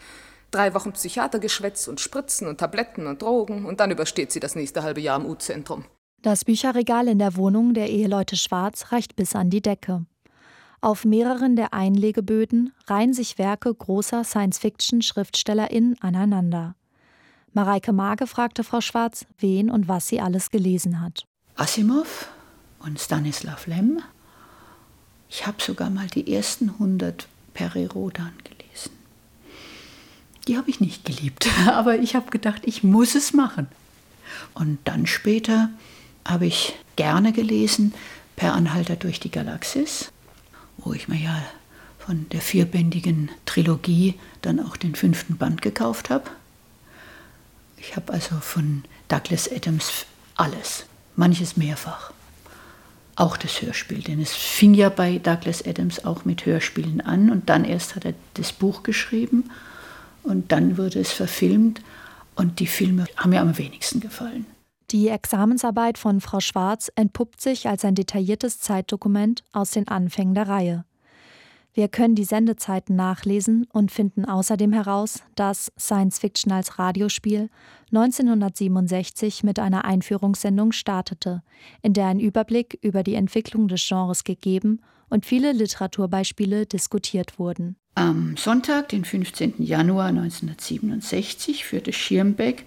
[0.50, 4.83] Drei Wochen Psychiatergeschwätz und Spritzen und Tabletten und Drogen und dann übersteht sie das nächste
[4.83, 5.85] halbe Jahr im U-Zentrum.
[6.22, 10.04] Das Bücherregal in der Wohnung der Eheleute Schwarz reicht bis an die Decke.
[10.83, 16.74] Auf mehreren der Einlegeböden reihen sich Werke großer Science-Fiction-SchriftstellerInnen aneinander.
[17.54, 21.24] Mareike Mage fragte Frau Schwarz, wen und was sie alles gelesen hat.
[21.56, 22.28] Asimov
[22.80, 24.02] und Stanislav Lem.
[25.30, 28.90] Ich habe sogar mal die ersten 100 Peri Rodan gelesen.
[30.46, 33.68] Die habe ich nicht geliebt, aber ich habe gedacht, ich muss es machen.
[34.52, 35.70] Und dann später
[36.24, 37.94] habe ich gerne gelesen
[38.40, 40.12] Per Anhalter durch die Galaxis,
[40.78, 41.42] wo ich mir ja
[41.98, 46.24] von der vierbändigen Trilogie dann auch den fünften Band gekauft habe.
[47.76, 50.06] Ich habe also von Douglas Adams
[50.37, 52.12] alles, manches mehrfach.
[53.14, 57.50] Auch das Hörspiel, denn es fing ja bei Douglas Adams auch mit Hörspielen an und
[57.50, 59.50] dann erst hat er das Buch geschrieben
[60.22, 61.83] und dann wurde es verfilmt
[62.37, 64.46] und die Filme haben mir am wenigsten gefallen.
[64.90, 70.48] Die Examensarbeit von Frau Schwarz entpuppt sich als ein detailliertes Zeitdokument aus den Anfängen der
[70.48, 70.85] Reihe.
[71.72, 77.48] Wir können die Sendezeiten nachlesen und finden außerdem heraus, dass Science Fiction als Radiospiel
[77.92, 81.44] 1967 mit einer Einführungssendung startete,
[81.83, 87.76] in der ein Überblick über die Entwicklung des Genres gegeben und viele Literaturbeispiele diskutiert wurden.
[87.94, 89.55] Am Sonntag, den 15.
[89.59, 92.64] Januar 1967, führte Schirmbeck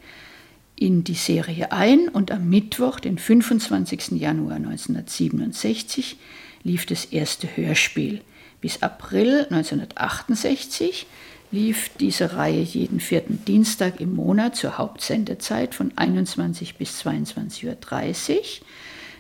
[0.76, 4.12] in die Serie ein und am Mittwoch, den 25.
[4.12, 6.18] Januar 1967,
[6.64, 8.22] lief das erste Hörspiel.
[8.62, 11.06] Bis April 1968
[11.52, 18.42] lief diese Reihe jeden vierten Dienstag im Monat zur Hauptsendezeit von 21 bis 22.30 Uhr.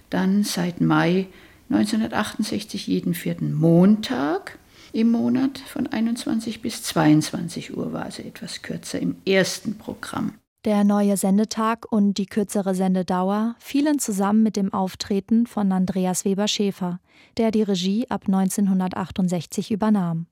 [0.09, 1.27] Dann seit Mai
[1.69, 4.57] 1968 jeden vierten Montag
[4.93, 10.33] im Monat von 21 bis 22 Uhr war also etwas kürzer im ersten Programm.
[10.65, 16.47] Der neue Sendetag und die kürzere Sendedauer fielen zusammen mit dem Auftreten von Andreas Weber
[16.47, 17.01] Schäfer,
[17.35, 20.27] der die Regie ab 1968 übernahm.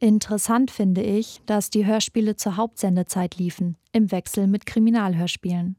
[0.00, 5.76] Interessant finde ich, dass die Hörspiele zur Hauptsendezeit liefen, im Wechsel mit Kriminalhörspielen.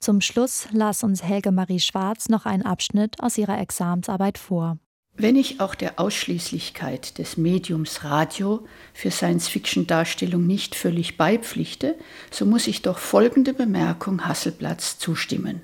[0.00, 4.78] Zum Schluss las uns Helge Marie Schwarz noch einen Abschnitt aus ihrer Examensarbeit vor.
[5.20, 11.96] Wenn ich auch der Ausschließlichkeit des Mediums Radio für Science-Fiction-Darstellung nicht völlig beipflichte,
[12.30, 15.60] so muss ich doch folgende Bemerkung Hasselblatts zustimmen.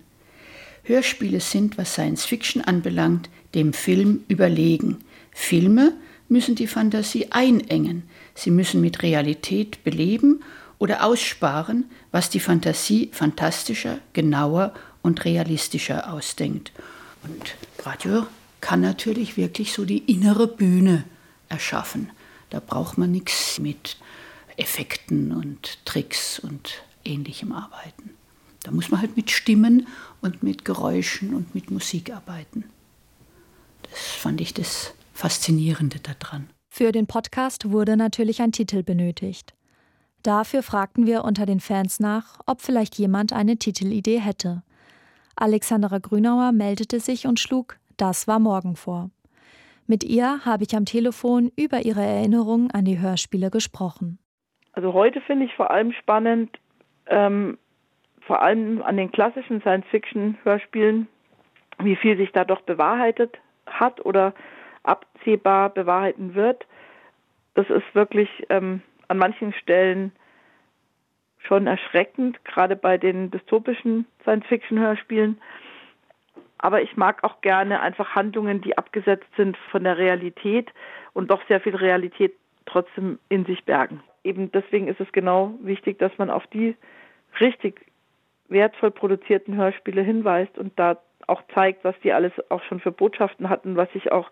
[0.82, 5.04] Hörspiele sind, was Science Fiction anbelangt, dem Film überlegen.
[5.30, 5.92] Filme
[6.28, 8.02] müssen die Fantasie einengen.
[8.34, 10.42] Sie müssen mit Realität beleben
[10.78, 16.72] oder aussparen, was die Fantasie fantastischer, genauer und realistischer ausdenkt.
[17.22, 17.54] Und
[17.86, 18.26] Radio
[18.64, 21.04] kann natürlich wirklich so die innere Bühne
[21.50, 22.10] erschaffen.
[22.48, 23.98] Da braucht man nichts mit
[24.56, 28.14] Effekten und Tricks und ähnlichem arbeiten.
[28.62, 29.86] Da muss man halt mit Stimmen
[30.22, 32.64] und mit Geräuschen und mit Musik arbeiten.
[33.82, 36.48] Das fand ich das Faszinierende daran.
[36.70, 39.52] Für den Podcast wurde natürlich ein Titel benötigt.
[40.22, 44.62] Dafür fragten wir unter den Fans nach, ob vielleicht jemand eine Titelidee hätte.
[45.36, 49.10] Alexandra Grünauer meldete sich und schlug Das war morgen vor.
[49.86, 54.18] Mit ihr habe ich am Telefon über ihre Erinnerungen an die Hörspiele gesprochen.
[54.72, 56.58] Also heute finde ich vor allem spannend,
[57.06, 57.58] ähm,
[58.22, 61.06] vor allem an den klassischen Science-Fiction-Hörspielen,
[61.80, 64.32] wie viel sich da doch bewahrheitet hat oder
[64.82, 66.66] absehbar bewahrheiten wird.
[67.54, 70.12] Das ist wirklich ähm, an manchen Stellen
[71.38, 75.38] schon erschreckend, gerade bei den dystopischen Science-Fiction-Hörspielen.
[76.58, 80.72] Aber ich mag auch gerne einfach Handlungen, die abgesetzt sind von der Realität
[81.12, 82.34] und doch sehr viel Realität
[82.66, 84.02] trotzdem in sich bergen.
[84.22, 86.76] Eben deswegen ist es genau wichtig, dass man auf die
[87.40, 87.86] richtig
[88.48, 93.48] wertvoll produzierten Hörspiele hinweist und da auch zeigt, was die alles auch schon für Botschaften
[93.48, 94.30] hatten, was sich auch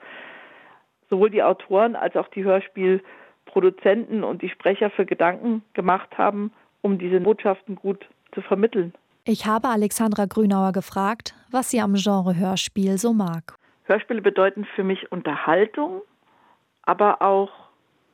[1.11, 6.99] sowohl die Autoren als auch die Hörspielproduzenten und die Sprecher für Gedanken gemacht haben, um
[6.99, 8.95] diese Botschaften gut zu vermitteln.
[9.25, 13.55] Ich habe Alexandra Grünauer gefragt, was sie am Genre Hörspiel so mag.
[13.85, 16.03] Hörspiele bedeuten für mich Unterhaltung,
[16.83, 17.53] aber auch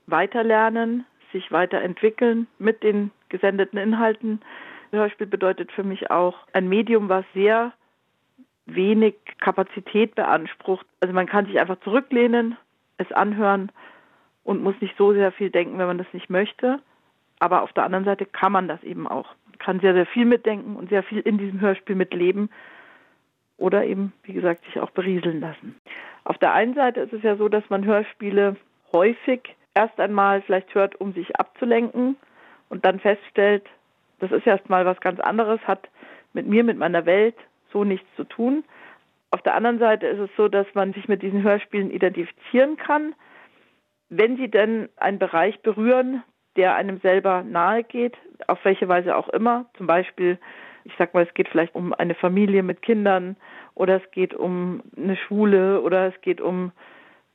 [0.06, 4.42] Weiterlernen, sich weiterentwickeln mit den gesendeten Inhalten.
[4.90, 7.72] Hörspiel bedeutet für mich auch ein Medium, was sehr
[8.66, 10.84] wenig Kapazität beansprucht.
[11.00, 12.58] Also man kann sich einfach zurücklehnen,
[12.98, 13.72] es anhören
[14.44, 16.80] und muss nicht so sehr viel denken, wenn man das nicht möchte.
[17.38, 19.34] Aber auf der anderen Seite kann man das eben auch.
[19.68, 22.48] Kann sehr, sehr viel mitdenken und sehr viel in diesem Hörspiel mitleben
[23.58, 25.78] oder eben, wie gesagt, sich auch berieseln lassen.
[26.24, 28.56] Auf der einen Seite ist es ja so, dass man Hörspiele
[28.94, 32.16] häufig erst einmal vielleicht hört, um sich abzulenken
[32.70, 33.66] und dann feststellt,
[34.20, 35.90] das ist erstmal was ganz anderes, hat
[36.32, 37.36] mit mir, mit meiner Welt
[37.70, 38.64] so nichts zu tun.
[39.30, 43.14] Auf der anderen Seite ist es so, dass man sich mit diesen Hörspielen identifizieren kann,
[44.08, 46.22] wenn sie denn einen Bereich berühren,
[46.56, 49.66] der einem selber nahe geht, auf welche Weise auch immer.
[49.76, 50.38] Zum Beispiel,
[50.84, 53.36] ich sag mal, es geht vielleicht um eine Familie mit Kindern
[53.74, 56.72] oder es geht um eine Schule oder es geht um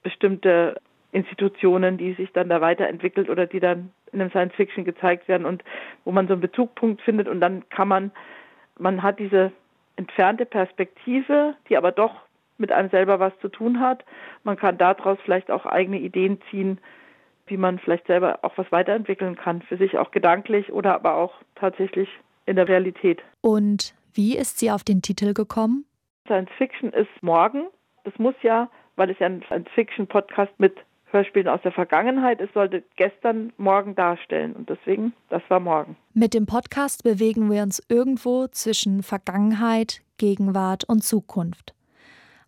[0.02, 0.76] bestimmte
[1.12, 5.45] Institutionen, die sich dann da weiterentwickelt oder die dann in einem Science Fiction gezeigt werden
[5.45, 5.63] und
[6.06, 8.12] wo man so einen Bezugpunkt findet und dann kann man,
[8.78, 9.52] man hat diese
[9.95, 12.13] entfernte Perspektive, die aber doch
[12.58, 14.04] mit einem selber was zu tun hat.
[14.43, 16.80] Man kann daraus vielleicht auch eigene Ideen ziehen,
[17.47, 21.34] wie man vielleicht selber auch was weiterentwickeln kann, für sich auch gedanklich oder aber auch
[21.56, 22.10] tatsächlich
[22.45, 23.21] in der Realität.
[23.41, 25.86] Und wie ist sie auf den Titel gekommen?
[26.25, 27.67] Science Fiction ist morgen.
[28.03, 30.75] Das muss ja, weil es ja ein Science Fiction Podcast mit
[31.13, 34.53] Hörspielen aus der Vergangenheit ist, sollte gestern morgen darstellen.
[34.53, 35.95] Und deswegen, das war morgen.
[36.13, 41.75] Mit dem Podcast bewegen wir uns irgendwo zwischen Vergangenheit, Gegenwart und Zukunft.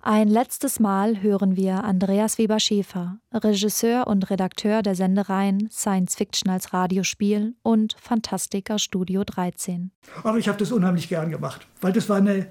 [0.08, 6.74] Ein letztes Mal hören wir Andreas Weber-Schäfer, Regisseur und Redakteur der Sendereien Science Fiction als
[6.74, 9.90] Radiospiel und Fantastica Studio 13.
[10.24, 12.46] Aber ich habe das unheimlich gern gemacht, weil das war eine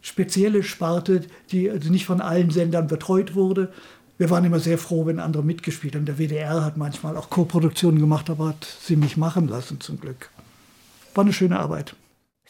[0.00, 1.20] spezielle Sparte,
[1.52, 3.72] die also nicht von allen Sendern betreut wurde,
[4.18, 6.06] wir waren immer sehr froh, wenn andere mitgespielt haben.
[6.06, 10.28] Der WDR hat manchmal auch Co-Produktionen gemacht, aber hat sie mich machen lassen, zum Glück.
[11.14, 11.94] War eine schöne Arbeit.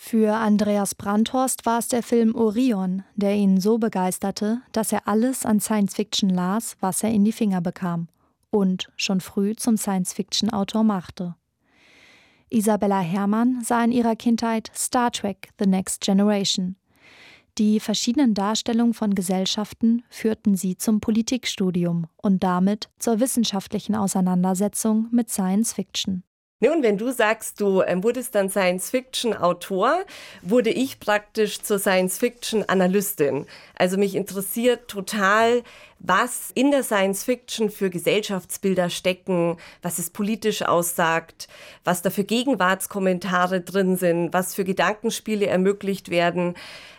[0.03, 5.45] Für Andreas Brandhorst war es der Film Orion, der ihn so begeisterte, dass er alles
[5.45, 8.09] an Science Fiction las, was er in die Finger bekam
[8.51, 11.37] und schon früh zum Science Fiction Autor machte.
[12.49, 16.77] Isabella Herrmann sah in ihrer Kindheit Star Trek The Next Generation
[17.61, 25.29] die verschiedenen Darstellungen von Gesellschaften führten sie zum Politikstudium und damit zur wissenschaftlichen Auseinandersetzung mit
[25.29, 26.23] Science Fiction.
[26.63, 30.05] Nun, wenn du sagst, du ähm, wurdest dann Science-Fiction-Autor,
[30.43, 33.47] wurde ich praktisch zur Science-Fiction-Analystin.
[33.77, 35.63] Also mich interessiert total,
[36.01, 41.49] was in der Science-Fiction für Gesellschaftsbilder stecken, was es politisch aussagt,
[41.85, 46.57] was da für Gegenwartskommentare drin sind, was für Gedankenspiele ermöglicht werden.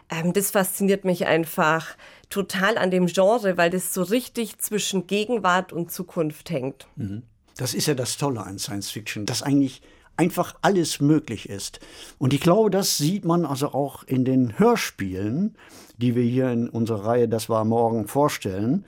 [0.10, 1.96] Ähm, das fasziniert mich einfach
[2.32, 6.88] total an dem Genre, weil das so richtig zwischen Gegenwart und Zukunft hängt.
[6.96, 7.22] Mhm.
[7.62, 9.84] Das ist ja das Tolle an Science Fiction, dass eigentlich
[10.18, 11.80] einfach alles möglich ist.
[12.18, 15.56] Und ich glaube, das sieht man also auch in den Hörspielen,
[16.00, 18.86] die wir hier in unserer Reihe Das war morgen vorstellen.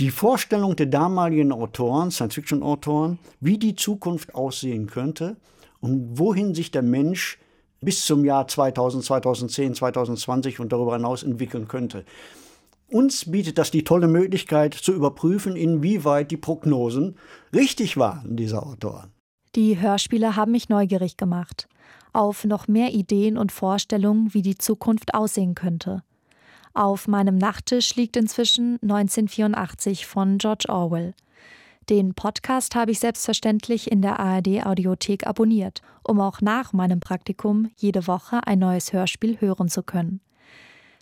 [0.00, 5.36] Die Vorstellung der damaligen Autoren, Science-Fiction-Autoren, wie die Zukunft aussehen könnte
[5.78, 7.38] und wohin sich der Mensch
[7.80, 12.04] bis zum Jahr 2000, 2010, 2020 und darüber hinaus entwickeln könnte.
[12.90, 17.16] Uns bietet das die tolle Möglichkeit zu überprüfen, inwieweit die Prognosen
[17.54, 19.12] richtig waren dieser Autoren.
[19.54, 21.68] Die Hörspiele haben mich neugierig gemacht
[22.12, 26.02] auf noch mehr Ideen und Vorstellungen, wie die Zukunft aussehen könnte.
[26.72, 31.14] Auf meinem Nachttisch liegt inzwischen 1984 von George Orwell.
[31.88, 37.70] Den Podcast habe ich selbstverständlich in der ARD Audiothek abonniert, um auch nach meinem Praktikum
[37.76, 40.20] jede Woche ein neues Hörspiel hören zu können.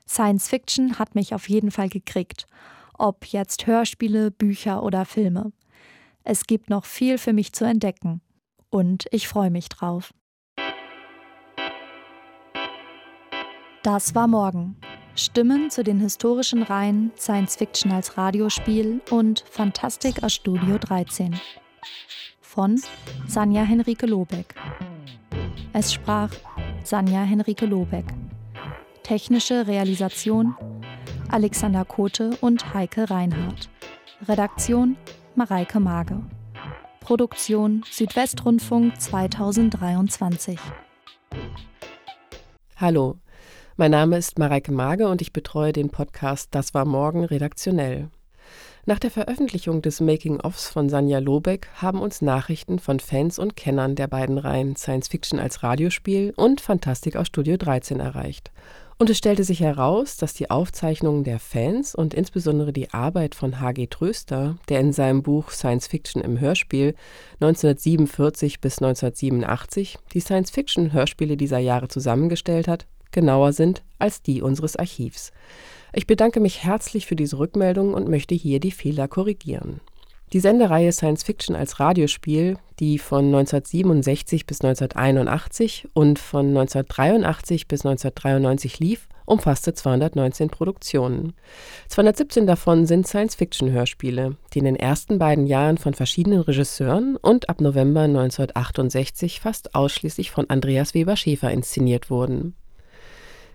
[0.08, 2.46] Science Fiction hat mich auf jeden Fall gekriegt,
[2.96, 5.52] ob jetzt Hörspiele, Bücher oder Filme.
[6.24, 8.20] Es gibt noch viel für mich zu entdecken
[8.70, 10.12] und ich freue mich drauf.
[13.82, 14.76] Das war morgen.
[15.14, 21.38] Stimmen zu den historischen Reihen Science Fiction als Radiospiel und Fantastik aus Studio 13.
[22.40, 22.80] Von
[23.26, 24.54] Sanja Henrike Lobeck.
[25.72, 26.30] Es sprach
[26.84, 28.06] Sanja Henrike Lobeck.
[29.08, 30.54] Technische Realisation
[31.30, 33.70] Alexander Kote und Heike Reinhardt.
[34.28, 34.98] Redaktion
[35.34, 36.20] Mareike Mage.
[37.00, 40.58] Produktion Südwestrundfunk 2023.
[42.76, 43.16] Hallo,
[43.78, 48.10] mein Name ist Mareike Mage und ich betreue den Podcast Das war morgen redaktionell.
[48.84, 53.94] Nach der Veröffentlichung des Making-ofs von Sanja Lobeck haben uns Nachrichten von Fans und Kennern
[53.94, 58.50] der beiden Reihen Science Fiction als Radiospiel und Fantastik aus Studio 13 erreicht.
[59.00, 63.60] Und es stellte sich heraus, dass die Aufzeichnungen der Fans und insbesondere die Arbeit von
[63.60, 63.86] H.G.
[63.86, 66.96] Tröster, der in seinem Buch Science Fiction im Hörspiel
[67.34, 75.30] 1947 bis 1987 die Science-Fiction-Hörspiele dieser Jahre zusammengestellt hat, genauer sind als die unseres Archivs.
[75.92, 79.80] Ich bedanke mich herzlich für diese Rückmeldung und möchte hier die Fehler korrigieren.
[80.34, 87.86] Die Sendereihe Science Fiction als Radiospiel, die von 1967 bis 1981 und von 1983 bis
[87.86, 91.32] 1993 lief, umfasste 219 Produktionen.
[91.88, 97.62] 217 davon sind Science-Fiction-Hörspiele, die in den ersten beiden Jahren von verschiedenen Regisseuren und ab
[97.62, 102.54] November 1968 fast ausschließlich von Andreas Weber Schäfer inszeniert wurden.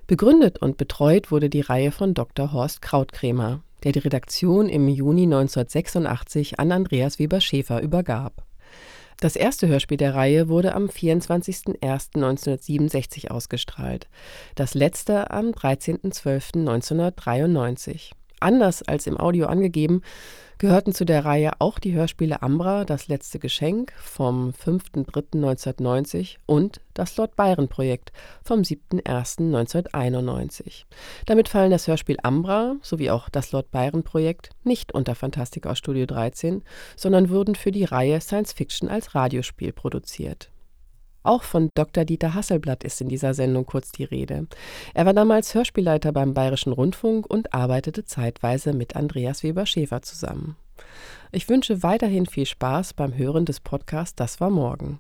[0.08, 2.52] Begründet und betreut wurde die Reihe von Dr.
[2.52, 8.46] Horst Krautkrämer, der die Redaktion im Juni 1986 an Andreas Weber Schäfer übergab.
[9.20, 14.08] Das erste Hörspiel der Reihe wurde am 24.01.1967 ausgestrahlt,
[14.56, 18.14] das letzte am 13.12.1993.
[18.40, 20.02] Anders als im Audio angegeben,
[20.58, 27.18] gehörten zu der Reihe auch die Hörspiele Ambra, Das letzte Geschenk vom 5.3.1990 und das
[27.18, 30.86] Lord Byron Projekt vom 7.1.1991.
[31.26, 35.80] Damit fallen das Hörspiel Ambra sowie auch das Lord Byron Projekt nicht unter Fantastik aus
[35.80, 36.64] Studio 13,
[36.96, 40.53] sondern wurden für die Reihe Science Fiction als Radiospiel produziert.
[41.24, 42.06] Auch von Dr.
[42.06, 44.48] Dieter Hasselblatt ist in dieser Sendung kurz die Rede.
[44.94, 50.58] Er war damals Hörspielleiter beim Bayerischen Rundfunk und arbeitete zeitweise mit Andreas Weber Schäfer zusammen.
[51.32, 55.00] Ich wünsche weiterhin viel Spaß beim Hören des Podcasts Das war morgen.